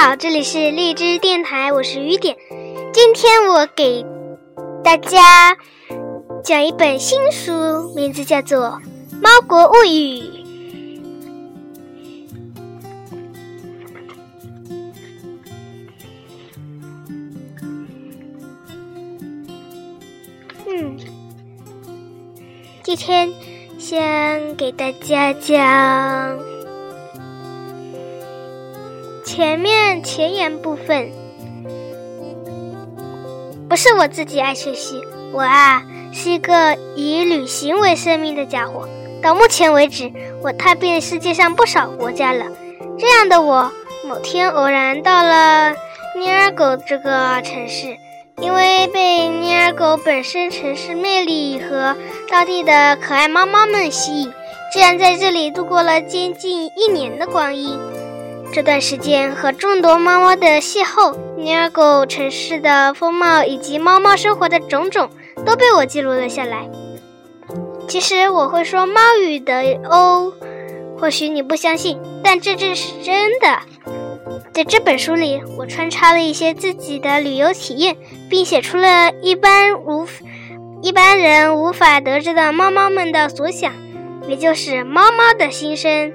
[0.00, 2.36] 好，这里是荔枝电台，我是雨点。
[2.92, 4.06] 今天我给
[4.84, 5.56] 大家
[6.44, 8.80] 讲一本新书，名字叫做
[9.20, 10.20] 《猫国物语》。
[20.68, 20.96] 嗯，
[22.84, 23.32] 今天
[23.80, 26.57] 先给大家讲。
[29.38, 31.12] 前面前言部分，
[33.68, 35.00] 不是我自己爱学习，
[35.32, 35.80] 我啊
[36.12, 38.88] 是一个以旅行为生命的家伙。
[39.22, 40.10] 到目前为止，
[40.42, 42.46] 我踏遍世界上不少国家了。
[42.98, 43.70] 这样的我，
[44.08, 45.72] 某天偶然到了
[46.18, 47.96] 尼尔狗这个城市，
[48.40, 51.96] 因为被尼尔狗本身城市魅力和
[52.28, 54.32] 当地的可爱猫猫们吸引，
[54.72, 57.78] 竟然在这里度过了接近一年的光阴。
[58.52, 65.10] 这段时间和众多猫猫的邂逅，尼尔狗城市的风貌以及猫猫生活的种种，
[65.46, 66.68] 都被我记录了下来。
[67.86, 70.32] 其实我会说猫语的哦，
[70.98, 73.60] 或许你不相信，但这正是真的。
[74.52, 77.96] 在这本书里，我穿插了一些自己的旅游体验，
[78.28, 80.06] 并写出了一般无
[80.82, 83.72] 一般人无法得知的猫猫们的所想，
[84.26, 86.12] 也就是猫猫的心声。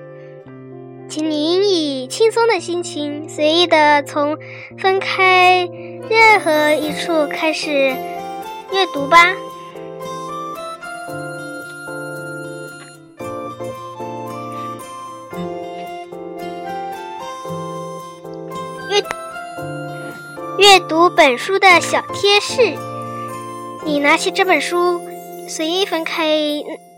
[1.10, 4.36] 请您以轻松的心情，随意的从
[4.80, 5.70] 分开
[6.10, 7.72] 任何一处开始
[8.72, 9.36] 阅读吧。
[18.90, 19.04] 阅
[20.58, 22.76] 阅读本书的小贴士：
[23.86, 25.00] 你拿起这本书，
[25.48, 26.28] 随意翻开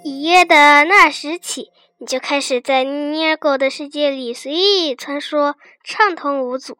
[0.03, 1.69] 一页的那时起。
[1.97, 6.77] 你就开始在尼尔狗的世界里随意穿梭，畅通无阻。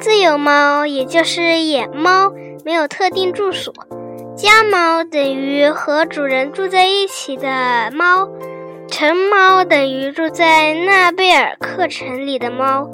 [0.00, 2.30] 自由猫也就是野猫，
[2.64, 3.74] 没有特定住所。
[4.36, 8.28] 家猫等于和主人住在一起的猫，
[8.88, 12.88] 城猫等于住在纳贝尔克城里的猫。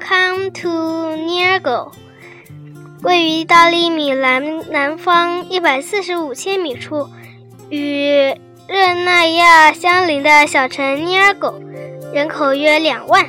[0.00, 0.68] Come to
[1.14, 1.92] Niergo，
[3.02, 7.08] 位于意大利米兰南方一百四十五千米处，
[7.68, 8.34] 与
[8.66, 11.54] 热那亚相邻的小城尼尔狗，
[12.12, 13.24] 人口约两万，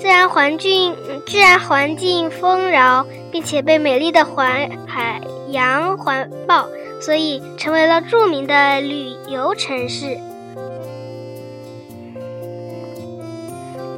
[0.00, 5.20] 自然环境自然环境丰饶，并且被美丽的环海
[5.50, 6.66] 洋环抱，
[7.00, 10.18] 所以成为了著名的旅游城市。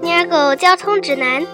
[0.02, 1.46] 尼尔狗交通指南。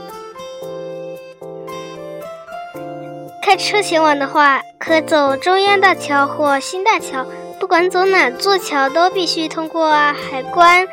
[3.46, 7.24] 开车前往的话，可走中央大桥或新大桥。
[7.60, 10.84] 不管走哪座桥，都必须通过海关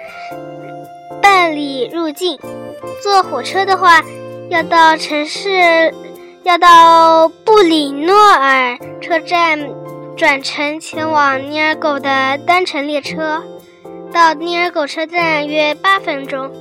[1.20, 2.38] 办理入境。
[3.02, 4.04] 坐火车的话，
[4.52, 5.92] 要到城市，
[6.44, 9.68] 要到布里诺尔车站
[10.16, 13.42] 转乘前往尼尔狗的单程列车，
[14.14, 16.52] 到尼尔狗车站约八分钟。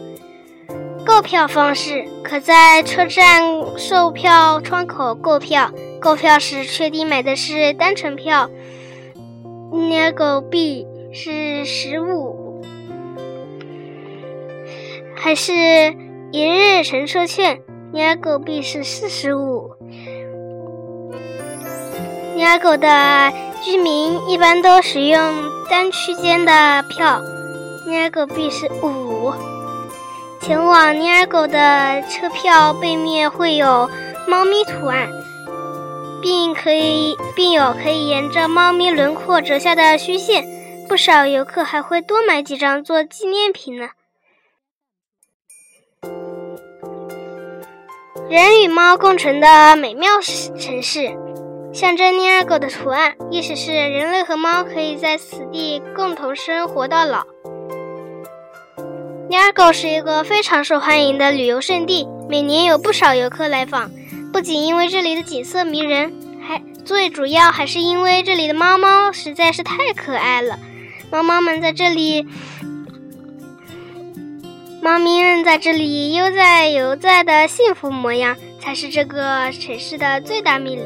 [1.05, 3.43] 购票方式可在车站
[3.77, 5.71] 售票窗口购票。
[6.01, 8.51] 购票时确定买的是单程票，
[9.73, 12.61] 尼尔狗币是十五，
[15.17, 15.53] 还是
[16.33, 17.61] 一日乘车券？
[17.93, 19.77] 尼尔狗币是四十五。
[22.35, 25.21] 尼尔狗的居民一般都使用
[25.71, 27.21] 单区间的票，
[27.87, 29.33] 尼尔狗币是五。
[30.43, 33.89] 前往尼尔狗的车票背面会有
[34.27, 35.09] 猫咪图案。
[36.21, 40.45] 并可以，并有可以沿着猫咪轮廓折下的虚线，
[40.89, 43.91] 不少游客还会多买几张做纪念品呢。
[48.29, 51.17] 人与猫共存的美妙城市，
[51.73, 57.25] 象征尼尔狗的图案，意思是人类和猫可以在此地共同生活到老。
[59.33, 63.91] 尼尔狗是一个非常受欢迎的旅游胜地，每年有不少游客来访。
[64.31, 66.13] 不仅因为这里的景色迷人，
[66.47, 70.59] 还最主要还是因为这里的猫猫实在是太可爱了。
[71.11, 72.27] 猫猫们在这里，
[74.83, 80.83] 猫咪们在这里悠哉游哉的幸福模样，才是这个城市的最大魅力。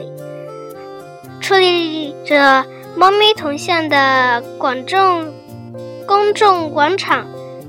[1.43, 2.65] 矗立着
[2.97, 5.35] 猫咪铜像的广众
[6.07, 7.27] 公众广场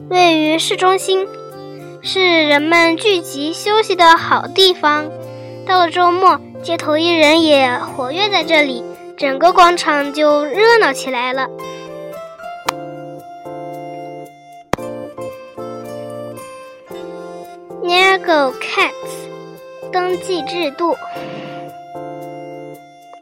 [0.10, 1.28] 位于市中心。
[2.02, 5.10] 是人们聚集休息的好地方。
[5.66, 8.84] 到了周末，街头艺人也活跃在这里，
[9.18, 11.50] 整个广场就热闹起来了。
[17.84, 20.96] Niagara Cats 登记制度，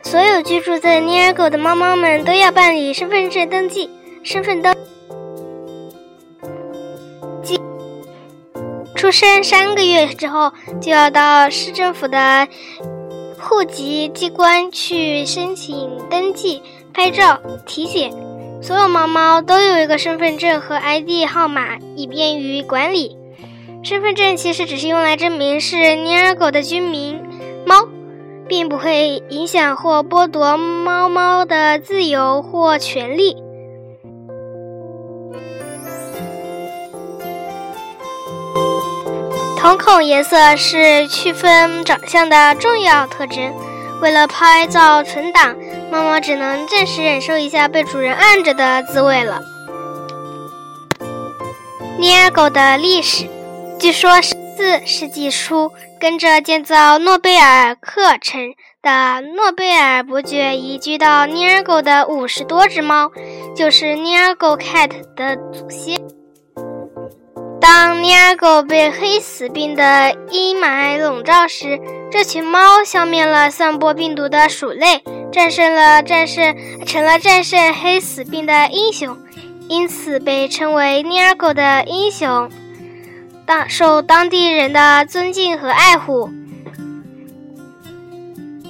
[0.04, 3.90] 所有居住在 Niago 的猫猫们都要办理身份证登记，
[4.24, 4.76] 身份登
[8.96, 10.52] 出生三个月之后，
[10.82, 12.48] 就要到市政府的
[13.40, 16.62] 户籍机关去申请登记、
[16.94, 18.12] 拍照、体检。
[18.62, 23.16] 所有猫猫都有一个身份证和 ID 号码，以便于管理。
[23.84, 27.22] 身份证其实只是用来证明是尼尔狗的居民，
[27.66, 27.88] 猫，
[28.48, 33.36] 并不会影响或剥夺猫猫的自由或权利。
[39.66, 43.52] 瞳孔颜色是区分长相的重要特征。
[44.00, 45.56] 为了拍照存档，
[45.92, 49.42] 猫猫只能暂时忍受一下被主人按着的滋味了。
[51.98, 53.28] 尼尔狗的历史。
[53.80, 58.54] 据说，四世纪初，跟着建造诺贝尔克城
[58.84, 63.10] 的诺贝尔伯爵移居到尼尔狗的五十多只猫，
[63.56, 66.00] 就是尼尔狗 cat 的祖先。
[67.68, 71.82] 当尼尔狗被黑死病的阴霾笼罩时，
[72.12, 75.02] 这群猫消灭了散播病毒的鼠类，
[75.32, 79.18] 战胜了战胜，成了战胜黑死病的英雄，
[79.68, 82.52] 因此被称为尼尔狗的英雄。
[83.48, 86.30] 当受当地人的尊敬和爱护。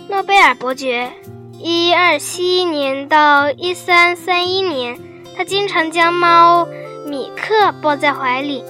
[0.08, 1.12] 诺贝尔伯爵，
[1.60, 4.98] 一二七一年到一三三一年，
[5.36, 6.66] 他经常将猫
[7.06, 8.64] 米克抱在怀里。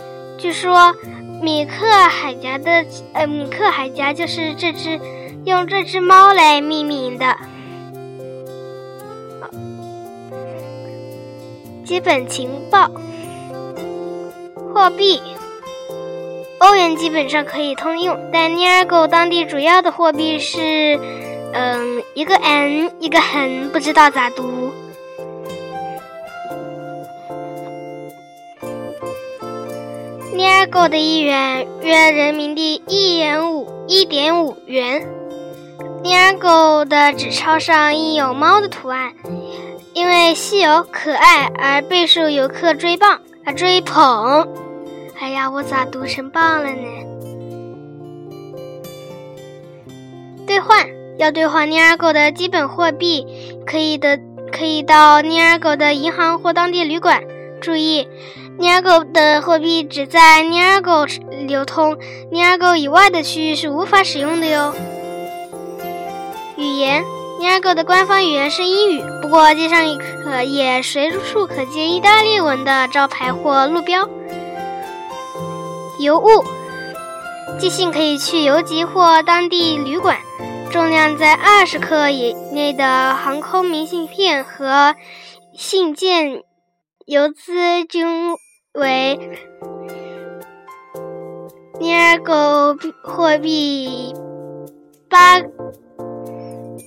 [0.45, 0.95] 据说，
[1.42, 5.01] 米克海峡的呃，米克海峡就是这只
[5.44, 7.36] 用这只猫来命名的。
[11.83, 12.92] 基本情报，
[14.71, 15.19] 货币。
[16.59, 21.00] 欧元基本上可以通用，但尼尔狗当地主要的货币是，
[21.53, 24.71] 嗯，一个 n 一个横，不知道咋读。
[30.75, 35.07] 尼尔狗的一元约人民币一元五一点五元。
[36.04, 39.13] 尼尔狗的纸钞上印有猫的图案，
[39.94, 44.50] 因为稀有可爱而备受游客追棒啊追捧。
[45.18, 46.88] 哎呀，我咋读成棒了呢？
[50.45, 50.86] 兑换
[51.18, 53.25] 要兑换尼尔狗的基本货币，
[53.66, 54.19] 可以的
[54.51, 57.24] 可以到尼尔狗的银行或当地旅馆。
[57.62, 58.07] 注意，
[58.57, 61.06] 尼尔狗的货币只在尼尔狗
[61.46, 61.98] 流通，
[62.31, 64.74] 尼尔狗以外的区域是无法使用的哟。
[66.56, 67.04] 语言，
[67.40, 74.07] 尼尔狗的官方语言是英语，不过街上也可也随处可见意大利文的招牌或路标。
[76.00, 76.44] 邮物
[77.60, 80.18] 寄信可以去邮局或当地旅馆，
[80.72, 84.96] 重量在二十克以内的航空明信片和
[85.54, 86.42] 信件
[87.06, 88.33] 邮资均
[88.75, 89.37] 为
[91.79, 94.13] 尼尔狗货币
[95.09, 95.41] 八，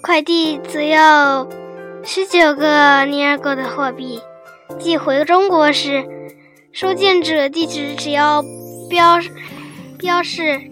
[0.03, 1.49] 快递只要
[2.03, 4.21] 十九个尼尔狗的货币。
[4.79, 6.05] 寄回中国时，
[6.73, 8.43] 收件者地址只要。
[8.89, 9.19] 标
[9.99, 10.63] 标示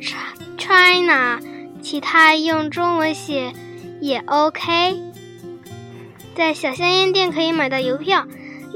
[0.57, 1.39] China，
[1.83, 3.53] 其他用中文写
[4.01, 5.03] 也 OK。
[6.35, 8.27] 在小香烟店可以买到邮票，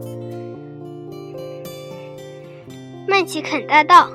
[3.12, 4.08] 麦奇肯大道，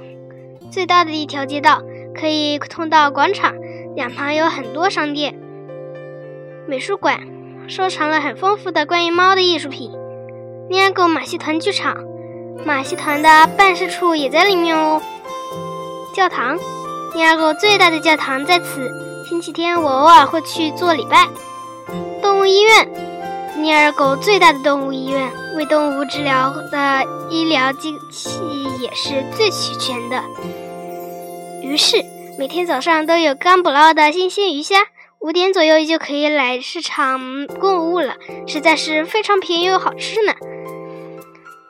[0.71, 1.83] 最大的一条街道，
[2.19, 3.53] 可以通到广场。
[3.95, 5.39] 两旁有很多商店、
[6.67, 7.19] 美术馆，
[7.67, 9.91] 收藏了很丰富的关于猫的艺术品。
[10.67, 11.95] 尼尔狗马戏团剧场，
[12.65, 14.99] 马戏团的办事处也在里面哦。
[16.15, 16.57] 教堂，
[17.15, 18.89] 尼尔狗最大的教堂在此。
[19.29, 21.27] 星期天我偶尔会去做礼拜。
[22.19, 22.91] 动物医院，
[23.61, 28.39] 尼尔狗最大的动物医院，为动物治疗的医疗机器
[28.81, 30.23] 也是最齐全的。
[31.61, 32.03] 于是，
[32.37, 34.77] 每天早上都有刚捕捞的新鲜鱼虾。
[35.19, 40.31] 五点左右就可以来市场购物了，实在是非常便宜又好吃呢。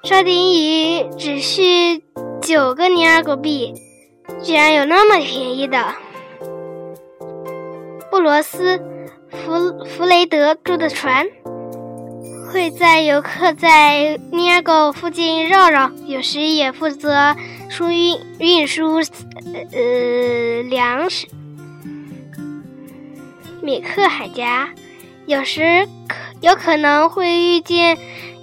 [0.03, 2.03] 沙丁鱼只需
[2.41, 3.73] 九个尼尔狗币，
[4.43, 5.95] 居然有那么便宜的！
[8.11, 8.81] 布罗斯
[9.31, 11.25] 弗弗雷德住的船
[12.51, 17.35] 会在游客在尼尔狗附近绕绕，有时也负责
[17.69, 21.27] 输运运输呃粮食。
[23.61, 24.69] 米克海峡
[25.25, 27.97] 有时可有可能会遇见。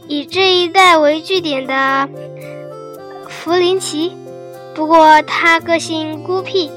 [0.07, 2.07] 以这一带为据点的
[3.27, 4.13] 弗林奇，
[4.75, 6.71] 不过他个性孤僻、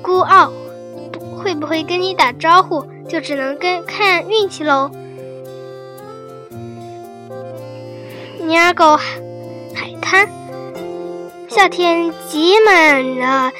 [0.00, 0.52] 孤傲，
[1.36, 4.92] 会不会跟你打招呼，就只能跟看运气喽。
[8.46, 10.28] 尼尔狗海滩，
[11.48, 13.50] 夏天挤满了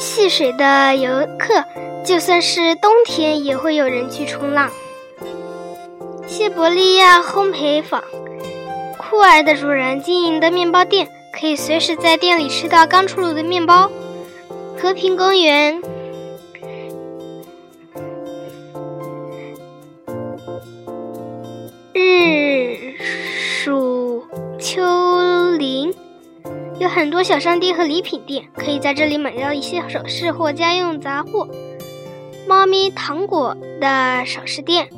[0.00, 1.64] 戏水的游客，
[2.04, 4.68] 就算是冬天也会有人去冲浪。
[6.26, 8.02] 西伯利亚烘焙坊。
[8.98, 13.88] 酷儿的主人经营的面包店，可以随时在店里吃到刚出炉的面包。
[14.76, 15.80] 和平公园，
[26.82, 31.46] 有很多小商店和礼品店，可以在这里买到一些首饰或家用杂货。
[32.48, 34.88] 猫咪糖果的首饰店。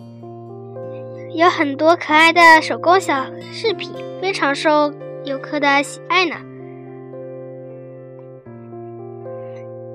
[1.34, 6.36] 有很多可爱的手工小饰品，非常受游客的喜爱呢。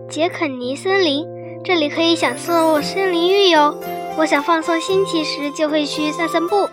[0.08, 1.25] 杰肯尼森林，
[1.63, 3.75] 这里可以享受森林浴哟。
[4.15, 6.69] 我想放松心情时，就会去散散步，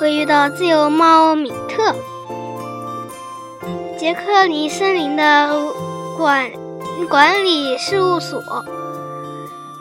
[0.00, 1.94] 会遇到自由猫米特。
[3.98, 5.72] 杰克尼森林的
[6.18, 6.50] 管
[7.08, 8.42] 管理事务所，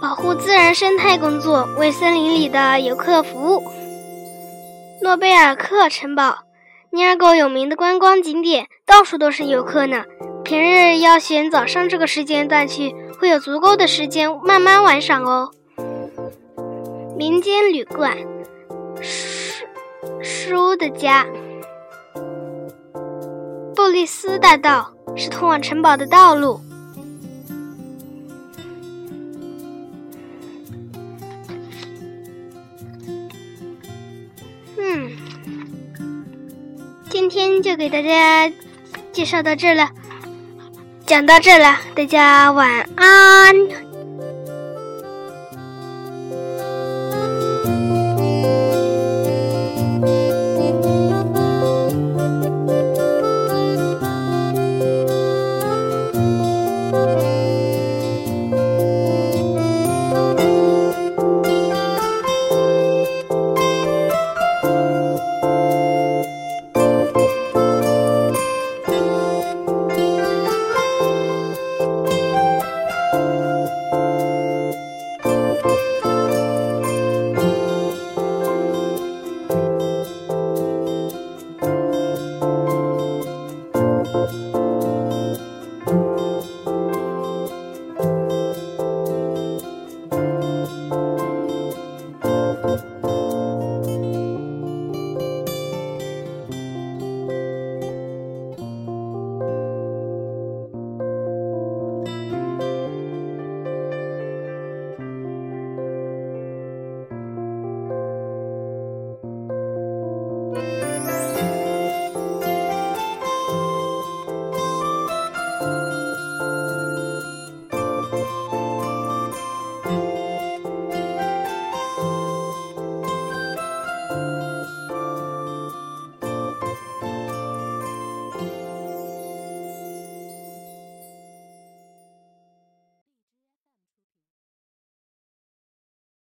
[0.02, 3.64] 保护自然生态工作，为森林里的游客服务。
[5.02, 6.40] 诺贝尔克城堡，
[6.92, 10.06] 尼尔狗有名的观光景点，到处都是游客呢。
[10.46, 15.52] 平日要选早上这个时间段去，会有足够的时间慢慢玩耍哦。
[17.18, 18.18] 民间旅馆，
[19.02, 19.66] 书
[20.22, 21.26] 书的家，
[23.86, 26.60] 布利斯大道是通往城堡的道路。
[34.75, 35.12] 嗯
[37.12, 38.51] 今天就给大家
[39.12, 39.88] 介绍到这了，
[41.06, 43.56] 讲到这了，大家晚安。